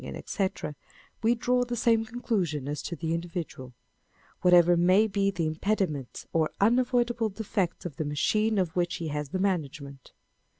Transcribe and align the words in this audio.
&c, 0.01 0.09
wTe 1.21 1.37
draw 1.37 1.63
the 1.63 1.75
same 1.75 2.03
conclusion 2.03 2.67
as 2.67 2.81
to 2.81 2.95
the 2.95 3.13
individual, 3.13 3.67
â€" 3.69 3.73
whatever 4.41 4.75
may 4.75 5.05
be 5.05 5.29
the 5.29 5.45
impediments 5.45 6.25
or 6.33 6.49
unavoidable 6.59 7.29
defects 7.29 7.85
in 7.85 7.93
the 7.97 8.03
machine 8.03 8.57
of 8.57 8.75
which 8.75 8.95
he 8.95 9.09
has 9.09 9.29
the 9.29 9.37
management. 9.37 10.11